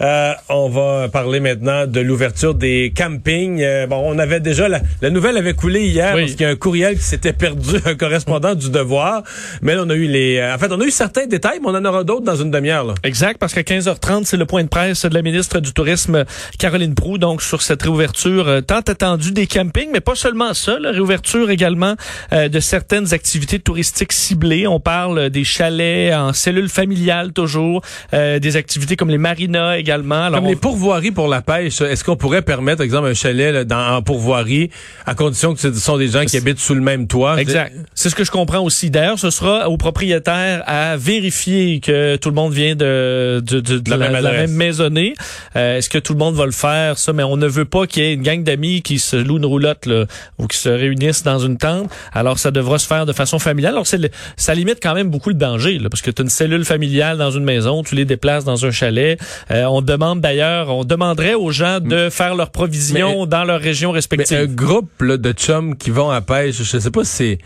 Euh, 0.00 0.32
on 0.48 0.68
va 0.68 1.08
parler 1.08 1.40
maintenant 1.40 1.86
de 1.86 2.00
l'ouverture 2.00 2.54
des 2.54 2.92
campings. 2.94 3.62
Euh, 3.62 3.86
bon, 3.86 4.02
on 4.04 4.18
avait 4.18 4.40
déjà 4.40 4.68
la, 4.68 4.80
la 5.00 5.10
nouvelle 5.10 5.36
avait 5.36 5.54
coulé 5.54 5.86
hier 5.86 6.12
Oui. 6.14 6.22
parce 6.22 6.32
qu'il 6.32 6.42
y 6.42 6.44
a 6.44 6.50
un 6.50 6.56
courriel 6.56 6.96
qui 6.96 7.04
s'était 7.04 7.32
perdu, 7.32 7.76
un 7.84 7.94
correspondant 7.94 8.54
du 8.54 8.70
Devoir. 8.70 9.22
Mais 9.62 9.74
là, 9.74 9.82
on 9.86 9.90
a 9.90 9.94
eu 9.94 10.06
les, 10.06 10.38
euh, 10.38 10.54
en 10.54 10.58
fait, 10.58 10.70
on 10.70 10.80
a 10.80 10.84
eu 10.84 10.90
certains 10.90 11.26
détails, 11.26 11.58
mais 11.60 11.68
on 11.68 11.74
en 11.74 11.84
aura 11.84 12.04
d'autres 12.04 12.24
dans 12.24 12.36
une 12.36 12.50
demi-heure. 12.50 12.94
Exact, 13.04 13.38
parce 13.38 13.54
qu'à 13.54 13.62
15h30, 13.62 14.24
c'est 14.24 14.36
le 14.36 14.46
point 14.46 14.62
de 14.64 14.68
presse 14.68 15.04
de 15.06 15.14
la 15.14 15.22
ministre 15.22 15.60
du 15.60 15.72
Tourisme, 15.72 16.24
Caroline 16.58 16.94
Proux, 16.94 17.18
donc 17.18 17.42
sur 17.42 17.62
cette 17.62 17.82
réouverture 17.82 18.48
euh, 18.48 18.60
tant 18.60 18.80
attendue 18.80 19.32
des 19.32 19.46
campings, 19.46 19.90
mais 19.92 20.00
pas 20.00 20.14
seulement 20.14 20.52
ça, 20.54 20.78
la 20.78 20.90
réouverture 20.90 21.50
également 21.50 21.94
euh, 22.32 22.48
de 22.48 22.60
certaines 22.60 23.14
activités 23.14 23.58
touristiques 23.58 24.12
ciblées. 24.12 24.66
On 24.66 24.80
parle 24.80 25.30
des 25.30 25.44
chalets 25.44 26.12
en 26.14 26.32
cellules 26.32 26.68
familiales 26.68 27.32
toujours, 27.32 27.82
euh, 28.12 28.38
des 28.38 28.56
activités 28.56 28.96
comme 28.96 29.10
les 29.10 29.18
marinas 29.18 29.76
également. 29.86 30.24
Alors, 30.24 30.38
Comme 30.40 30.46
on- 30.46 30.50
les 30.50 30.56
pourvoiries 30.56 31.12
pour 31.12 31.28
la 31.28 31.42
pêche, 31.42 31.80
est-ce 31.80 32.02
qu'on 32.02 32.16
pourrait 32.16 32.42
permettre, 32.42 32.78
par 32.78 32.84
exemple, 32.84 33.08
un 33.08 33.14
chalet 33.14 33.52
là, 33.54 33.64
dans, 33.64 33.94
en 33.96 34.02
pourvoirie, 34.02 34.70
à 35.06 35.14
condition 35.14 35.54
que 35.54 35.60
ce 35.60 35.72
sont 35.72 35.96
des 35.96 36.08
gens 36.08 36.24
qui 36.24 36.36
habitent 36.36 36.58
sous 36.58 36.74
le 36.74 36.80
même 36.80 37.06
toit? 37.06 37.40
Exact. 37.40 37.72
C'est 37.94 38.10
ce 38.10 38.14
que 38.14 38.24
je 38.24 38.30
comprends 38.30 38.60
aussi. 38.60 38.90
D'ailleurs, 38.90 39.18
ce 39.18 39.30
sera 39.30 39.68
au 39.68 39.76
propriétaire 39.76 40.62
à 40.66 40.96
vérifier 40.96 41.80
que 41.80 42.16
tout 42.16 42.28
le 42.30 42.34
monde 42.34 42.52
vient 42.52 42.74
de, 42.74 43.42
de, 43.46 43.60
de, 43.60 43.78
de 43.78 43.90
La 43.90 43.96
la, 43.96 44.10
même 44.10 44.22
la 44.22 44.32
même 44.32 44.50
maisonnée. 44.52 45.14
Euh, 45.54 45.78
Est-ce 45.78 45.88
que 45.88 45.98
tout 45.98 46.12
le 46.12 46.18
monde 46.18 46.34
va 46.34 46.46
le 46.46 46.52
faire, 46.52 46.98
ça? 46.98 47.12
Mais 47.12 47.22
on 47.22 47.36
ne 47.36 47.46
veut 47.46 47.64
pas 47.64 47.86
qu'il 47.86 48.02
y 48.02 48.06
ait 48.06 48.14
une 48.14 48.22
gang 48.22 48.42
d'amis 48.42 48.82
qui 48.82 48.98
se 48.98 49.16
louent 49.16 49.38
une 49.38 49.46
roulotte 49.46 49.86
là, 49.86 50.04
ou 50.38 50.46
qui 50.46 50.56
se 50.58 50.68
réunissent 50.68 51.22
dans 51.22 51.38
une 51.38 51.56
tente. 51.58 51.90
Alors, 52.12 52.38
ça 52.38 52.50
devra 52.50 52.78
se 52.78 52.86
faire 52.86 53.06
de 53.06 53.12
façon 53.12 53.38
familiale. 53.38 53.74
Alors, 53.74 53.86
le- 53.98 54.08
ça 54.36 54.54
limite 54.54 54.78
quand 54.82 54.94
même 54.94 55.08
beaucoup 55.10 55.28
le 55.30 55.34
danger, 55.36 55.78
là, 55.78 55.88
parce 55.88 56.02
que 56.02 56.10
tu 56.10 56.22
as 56.22 56.24
une 56.24 56.28
cellule 56.30 56.64
familiale 56.64 57.18
dans 57.18 57.30
une 57.30 57.44
maison, 57.44 57.82
tu 57.82 57.94
les 57.94 58.04
déplaces 58.04 58.44
dans 58.44 58.64
un 58.66 58.70
chalet. 58.70 59.18
Euh, 59.50 59.64
on 59.66 59.75
demande 59.82 60.20
d'ailleurs, 60.20 60.68
on 60.68 60.84
demanderait 60.84 61.34
aux 61.34 61.50
gens 61.50 61.80
de 61.80 62.10
faire 62.10 62.34
leurs 62.34 62.50
provisions 62.50 63.26
dans 63.26 63.44
leur 63.44 63.60
région 63.60 63.90
Mais 63.90 63.96
respective. 63.98 64.38
un 64.38 64.46
groupe 64.46 65.00
là, 65.00 65.16
de 65.16 65.32
chums 65.32 65.76
qui 65.76 65.90
vont 65.90 66.10
à 66.10 66.20
pêche, 66.20 66.62
je 66.62 66.78
sais 66.78 66.90
pas 66.90 67.04
si 67.04 67.12
c'est... 67.12 67.38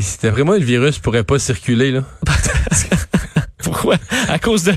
C'était 0.00 0.30
vraiment 0.30 0.52
le 0.52 0.58
virus 0.58 0.98
pourrait 0.98 1.22
pas 1.22 1.38
circuler 1.38 1.92
là. 1.92 2.02
Pourquoi? 3.64 3.96
À 4.28 4.38
cause 4.38 4.64
de, 4.64 4.72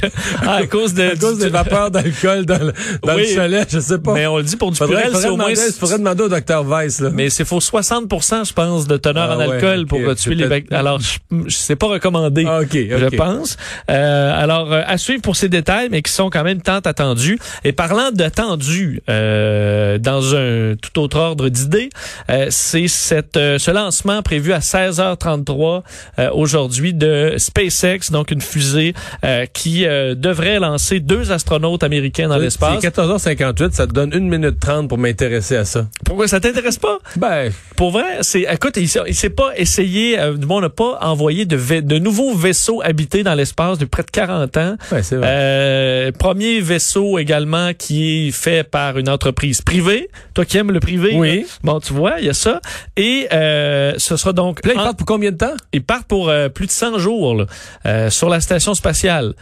ah, 0.45 0.55
à 0.55 0.65
cause 0.65 0.93
de, 0.93 1.03
À 1.11 1.15
cause 1.15 1.37
des 1.39 1.49
vapeurs 1.49 1.91
d'alcool 1.91 2.45
dans, 2.45 2.57
le, 2.59 2.73
dans 3.03 3.15
Oui. 3.15 3.27
le 3.29 3.35
chalet, 3.35 3.67
je 3.71 3.79
sais 3.79 3.97
pas. 3.99 4.13
Mais 4.13 4.25
on 4.27 4.37
le 4.37 4.43
dit 4.43 4.55
pour 4.55 4.71
du 4.71 4.77
purel, 4.77 5.11
c'est 5.13 5.27
au 5.29 5.37
moins. 5.37 5.51
demander, 5.51 5.71
faudrait 5.77 5.97
demander 5.99 6.23
au 6.23 6.29
docteur 6.29 6.63
Weiss 6.63 6.99
là. 7.01 7.09
Mais 7.13 7.29
c'est 7.29 7.45
faut 7.45 7.59
60% 7.59 8.47
je 8.47 8.53
pense, 8.53 8.87
de 8.87 8.97
teneur 8.97 9.29
Ah 9.31 9.35
en 9.35 9.39
ouais, 9.39 9.55
alcool 9.55 9.85
pour 9.85 9.99
euh, 9.99 10.13
c'est 10.15 10.23
tuer 10.29 10.35
les 10.35 10.47
bactéries. 10.47 10.79
Alors, 10.79 10.99
je, 10.99 11.17
je 11.47 11.55
sais 11.55 11.75
pas 11.75 11.87
recommandé. 11.87 12.45
Ah, 12.47 12.61
ok, 12.61 12.69
Je 12.73 13.05
ok. 13.05 13.15
pense. 13.17 13.57
Euh, 13.89 14.41
alors, 14.43 14.71
euh, 14.73 14.81
à 14.85 14.97
suivre 14.97 15.21
pour 15.21 15.35
ces 15.35 15.49
détails, 15.49 15.89
mais 15.91 16.01
qui 16.01 16.11
sont 16.11 16.29
quand 16.29 16.43
même 16.43 16.61
tant 16.61 16.79
attendus. 16.79 17.39
Et 17.63 17.71
parlant 17.73 18.11
d'attendus, 18.11 19.01
euh, 19.09 19.97
dans 19.97 20.35
un 20.35 20.75
tout 20.81 20.99
autre 21.01 21.17
ordre 21.17 21.49
d'idées, 21.49 21.89
euh, 22.29 22.47
c'est 22.49 22.87
cette 22.87 23.37
euh, 23.37 23.57
ce 23.57 23.71
lancement 23.71 24.21
prévu 24.21 24.53
à 24.53 24.59
16h33 24.59 25.83
euh, 26.19 26.29
aujourd'hui 26.33 26.93
de 26.93 27.33
SpaceX, 27.37 28.11
donc 28.11 28.31
une 28.31 28.41
fusée 28.41 28.76
euh, 29.23 29.45
qui 29.51 29.85
euh, 29.85 30.15
devrait 30.15 30.59
lancer 30.59 30.99
deux 30.99 31.31
astronautes 31.31 31.83
américains 31.83 32.27
dans 32.27 32.37
l'espace. 32.37 32.79
C'est 32.81 32.89
14h58, 32.89 33.71
ça 33.71 33.87
te 33.87 33.93
donne 33.93 34.13
1 34.13 34.19
minute 34.19 34.59
30 34.59 34.87
pour 34.89 34.97
m'intéresser 34.97 35.55
à 35.55 35.65
ça. 35.65 35.87
Pourquoi 36.05 36.27
ça 36.27 36.39
t'intéresse 36.39 36.77
pas? 36.77 36.97
Ben, 37.15 37.51
Pour 37.75 37.91
vrai, 37.91 38.19
c'est 38.21 38.41
écoute, 38.51 38.77
il, 38.77 38.89
il 39.07 39.15
s'est 39.15 39.29
pas 39.29 39.51
essayé, 39.55 40.19
euh, 40.19 40.33
du 40.33 40.45
moins, 40.45 40.57
on 40.57 40.61
n'a 40.61 40.69
pas 40.69 40.97
envoyé 41.01 41.45
de, 41.45 41.97
nouveaux 41.99 42.35
vaisseaux 42.35 42.81
habités 42.83 43.23
dans 43.23 43.35
l'espace 43.35 43.77
depuis 43.77 43.89
près 43.89 44.03
de 44.03 44.11
40 44.11 44.57
ans. 44.57 44.75
ouais, 44.91 45.03
c'est 45.03 45.15
vrai. 45.15 45.27
Euh, 45.29 46.11
premier 46.11 46.59
vaisseau 46.61 47.17
également 47.17 47.71
qui 47.77 48.27
est 48.27 48.31
fait 48.31 48.63
par 48.63 48.97
une 48.97 49.09
entreprise 49.09 49.61
privée. 49.61 50.09
Toi 50.33 50.45
qui 50.45 50.57
aimes 50.57 50.71
le 50.71 50.79
privé. 50.79 51.11
Oui. 51.15 51.39
là. 51.41 51.45
Bon, 51.63 51.79
tu 51.79 51.93
vois, 51.93 52.15
il 52.19 52.25
y 52.25 52.29
a 52.29 52.33
ça. 52.33 52.61
Et 52.95 53.27
euh, 53.33 53.93
ce 53.97 54.17
sera 54.17 54.33
donc... 54.33 54.65
Là, 54.65 54.73
ils 54.75 54.79
en- 54.79 54.83
partent 54.83 54.97
pour 54.97 55.07
combien 55.07 55.31
de 55.31 55.37
temps? 55.37 55.55
ils 55.73 55.83
partent 55.83 56.07
pour 56.07 56.29
euh, 56.29 56.49
plus 56.49 56.65
de 56.67 56.71
100 56.71 56.97
jours 56.99 57.35
là, 57.35 58.09
sur 58.09 58.29
la 58.29 58.39
station 58.41 58.66
spatiale. 58.75 59.33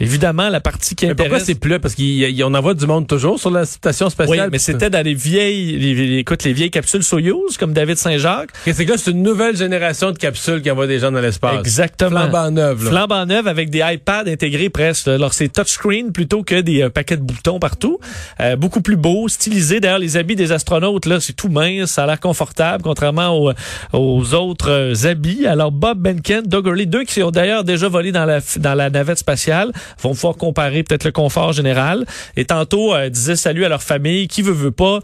Évidemment, 0.00 0.48
la 0.48 0.60
partie 0.60 0.96
qui 0.96 1.06
Mais 1.06 1.14
pourquoi 1.14 1.36
intéresse... 1.36 1.46
c'est 1.46 1.54
plus 1.54 1.70
là? 1.70 1.78
Parce 1.78 1.94
qu'on 1.94 2.54
envoie 2.54 2.74
du 2.74 2.86
monde 2.86 3.06
toujours 3.06 3.38
sur 3.38 3.50
la 3.50 3.64
station 3.64 4.06
Oui, 4.06 4.12
spatiale. 4.12 4.48
mais 4.50 4.58
c'était 4.58 4.90
dans 4.90 5.04
les 5.04 5.14
vieilles, 5.14 5.78
les, 5.78 5.94
les- 5.94 6.18
écoute, 6.18 6.42
les 6.42 6.52
vieilles 6.52 6.70
capsules 6.72 7.04
Soyuz, 7.04 7.56
comme 7.58 7.72
David 7.72 7.96
Saint-Jacques. 7.96 8.50
C'est 8.66 8.84
que 8.84 8.90
là, 8.90 8.98
c'est 8.98 9.12
une 9.12 9.22
nouvelle 9.22 9.56
génération 9.56 10.10
de 10.10 10.18
capsules 10.18 10.62
qui 10.62 10.70
envoient 10.70 10.88
des 10.88 10.98
gens 10.98 11.12
dans 11.12 11.20
l'espace. 11.20 11.58
Exactement. 11.60 12.10
Flambant 12.28 12.50
neuve, 12.50 12.84
là. 12.84 12.90
Flambant 12.90 13.26
neuf 13.26 13.46
avec 13.46 13.70
des 13.70 13.82
iPads 13.84 14.24
intégrés 14.26 14.68
presque. 14.68 15.06
Alors 15.08 15.32
c'est 15.32 15.48
touchscreen 15.52 16.10
plutôt 16.12 16.42
que 16.42 16.60
des 16.60 16.82
euh, 16.82 16.90
paquets 16.90 17.16
de 17.16 17.22
boutons 17.22 17.60
partout. 17.60 17.98
Euh, 18.40 18.56
beaucoup 18.56 18.80
plus 18.80 18.96
beau, 18.96 19.28
stylisé. 19.28 19.78
D'ailleurs, 19.78 19.98
les 20.00 20.16
habits 20.16 20.36
des 20.36 20.50
astronautes 20.50 21.06
là, 21.06 21.20
c'est 21.20 21.34
tout 21.34 21.48
mince, 21.48 21.90
ça 21.92 22.02
a 22.02 22.06
l'air 22.06 22.18
confortable, 22.20 22.82
contrairement 22.82 23.28
aux, 23.38 23.52
aux 23.92 24.34
autres 24.34 24.70
euh, 24.70 24.94
habits. 25.08 25.46
Alors 25.46 25.70
Bob 25.70 25.98
Benken, 25.98 26.42
Doug 26.46 26.66
Hurley, 26.66 26.86
deux 26.86 27.04
qui 27.04 27.22
ont 27.22 27.30
d'ailleurs 27.30 27.62
déjà 27.62 27.88
volé 27.88 28.10
dans 28.10 28.24
la 28.24 28.40
dans 28.56 28.74
la 28.74 28.90
navette 28.90 29.18
spatiale, 29.18 29.70
vont 30.00 30.14
pouvoir 30.14 30.36
comparer 30.36 30.82
peut-être 30.82 31.04
le 31.04 31.12
confort 31.12 31.52
général. 31.52 32.04
Et 32.36 32.44
tantôt 32.44 32.94
euh, 32.94 33.08
disaient 33.08 33.36
salut 33.36 33.64
à 33.64 33.68
leur 33.68 33.82
famille, 33.82 34.28
qui 34.28 34.42
veut 34.42 34.52
veut 34.52 34.70
pas? 34.70 35.00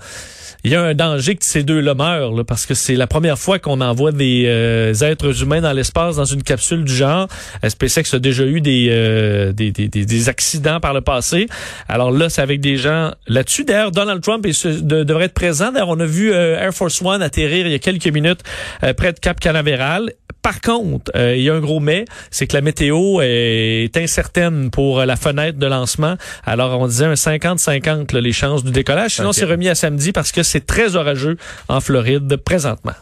Il 0.62 0.70
y 0.70 0.74
a 0.74 0.82
un 0.82 0.94
danger 0.94 1.36
que 1.36 1.44
ces 1.44 1.62
deux-là 1.62 1.94
meurent, 1.94 2.32
là, 2.32 2.44
parce 2.44 2.66
que 2.66 2.74
c'est 2.74 2.94
la 2.94 3.06
première 3.06 3.38
fois 3.38 3.58
qu'on 3.58 3.80
envoie 3.80 4.12
des 4.12 4.44
euh, 4.46 4.92
êtres 5.00 5.42
humains 5.42 5.62
dans 5.62 5.72
l'espace 5.72 6.16
dans 6.16 6.26
une 6.26 6.42
capsule 6.42 6.84
du 6.84 6.94
genre. 6.94 7.28
SpaceX 7.66 8.14
a 8.14 8.18
déjà 8.18 8.44
eu 8.44 8.60
des, 8.60 8.88
euh, 8.90 9.52
des, 9.52 9.70
des, 9.70 9.88
des- 9.88 10.28
accidents 10.28 10.78
par 10.78 10.92
le 10.92 11.00
passé. 11.00 11.46
Alors 11.88 12.10
là, 12.10 12.28
c'est 12.28 12.42
avec 12.42 12.60
des 12.60 12.76
gens 12.76 13.12
là-dessus. 13.26 13.64
D'ailleurs, 13.64 13.90
Donald 13.90 14.22
Trump 14.22 14.46
devrait 14.46 15.24
être 15.24 15.34
présent. 15.34 15.72
D'ailleurs, 15.72 15.88
on 15.88 15.98
a 15.98 16.04
vu 16.04 16.30
euh, 16.30 16.60
Air 16.60 16.74
Force 16.74 17.00
One 17.00 17.22
atterrir 17.22 17.66
il 17.66 17.72
y 17.72 17.74
a 17.74 17.78
quelques 17.78 18.08
minutes 18.08 18.40
euh, 18.84 18.92
près 18.92 19.14
de 19.14 19.18
Cap 19.18 19.40
Canaveral. 19.40 20.12
Par 20.42 20.60
contre, 20.60 21.10
euh, 21.16 21.36
il 21.36 21.42
y 21.42 21.50
a 21.50 21.54
un 21.54 21.60
gros 21.60 21.80
mais, 21.80 22.04
c'est 22.30 22.46
que 22.46 22.56
la 22.56 22.62
météo 22.62 23.20
est 23.22 23.94
incertaine 23.96 24.69
pour 24.70 25.00
euh, 25.00 25.04
la 25.06 25.16
fenêtre 25.16 25.58
de 25.58 25.66
lancement. 25.66 26.16
Alors, 26.44 26.78
on 26.80 26.86
disait 26.86 27.04
un 27.06 27.14
50-50 27.14 28.12
là, 28.14 28.20
les 28.20 28.32
chances 28.32 28.64
du 28.64 28.70
décollage. 28.70 29.16
Sinon, 29.16 29.32
c'est 29.32 29.44
remis 29.44 29.68
à 29.68 29.74
samedi 29.74 30.12
parce 30.12 30.32
que 30.32 30.42
c'est 30.42 30.64
très 30.66 30.96
orageux 30.96 31.36
en 31.68 31.80
Floride 31.80 32.36
présentement. 32.36 32.94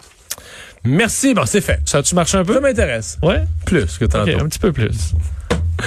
Merci, 0.84 1.34
bon, 1.34 1.42
c'est 1.44 1.60
fait. 1.60 1.80
Ça 1.84 1.98
a-tu 1.98 2.14
marché 2.14 2.36
un 2.38 2.44
Ça 2.44 2.52
peu? 2.52 2.60
m'intéresse. 2.60 3.18
Ouais? 3.22 3.42
Plus 3.66 3.98
que 3.98 4.04
tantôt. 4.04 4.30
un 4.40 4.48
petit 4.48 4.58
peu 4.60 4.72
plus. 4.72 5.12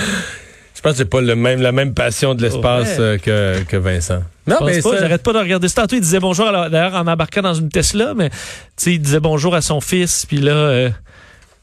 Je 0.76 0.82
pense 0.82 0.94
que 0.94 0.98
j'ai 1.00 1.06
pas 1.06 1.22
le 1.22 1.36
même, 1.36 1.62
la 1.62 1.72
même 1.72 1.94
passion 1.94 2.34
de 2.34 2.42
l'espace 2.42 2.98
Ouais. 2.98 3.00
euh, 3.00 3.18
que, 3.20 3.62
que 3.66 3.78
Vincent. 3.78 4.24
Non, 4.48 4.58
Je 4.62 4.66
mais 4.66 4.82
pas, 4.82 4.92
ça- 4.94 4.98
j'arrête 5.00 5.22
pas 5.22 5.32
de 5.34 5.38
regarder 5.38 5.68
ça. 5.68 5.82
Tantôt, 5.84 5.96
il 5.96 6.02
disait 6.02 6.20
bonjour, 6.20 6.52
d'ailleurs, 6.52 6.96
en 6.96 7.06
embarquant 7.06 7.44
dans 7.44 7.54
une 7.54 7.70
Tesla, 7.70 8.14
mais 8.16 8.30
tu 8.32 8.36
sais, 8.78 8.94
il 8.94 9.00
disait 9.00 9.20
bonjour 9.20 9.54
à 9.54 9.62
son 9.62 9.80
fils, 9.80 10.26
puis 10.26 10.38
là, 10.38 10.54
euh, 10.54 10.90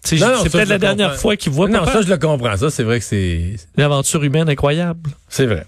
c'est 0.05 0.19
peut-être 0.51 0.69
la 0.69 0.79
dernière 0.79 1.09
comprends. 1.09 1.21
fois 1.21 1.37
qu'il 1.37 1.53
voit 1.53 1.69
non, 1.69 1.85
ça, 1.85 2.03
je 2.03 2.09
le 2.09 2.17
comprends. 2.17 2.57
Ça, 2.57 2.71
c'est 2.71 2.83
vrai 2.83 2.99
que 2.99 3.05
c'est, 3.05 3.57
Une 3.77 3.85
aventure 3.85 4.23
humaine 4.23 4.49
incroyable. 4.49 5.11
c'est 5.29 5.47
vrai. 5.47 5.67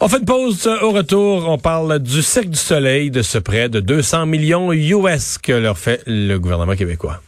On 0.00 0.08
fait 0.08 0.18
une 0.18 0.24
pause. 0.24 0.68
Au 0.82 0.90
retour, 0.90 1.48
on 1.48 1.58
parle 1.58 1.98
du 1.98 2.22
Cirque 2.22 2.50
du 2.50 2.58
Soleil, 2.58 3.10
de 3.10 3.22
ce 3.22 3.38
prêt 3.38 3.68
de 3.68 3.80
200 3.80 4.26
millions 4.26 4.72
US 4.72 5.38
que 5.38 5.52
leur 5.52 5.78
fait 5.78 6.02
le 6.06 6.36
gouvernement 6.38 6.76
québécois. 6.76 7.20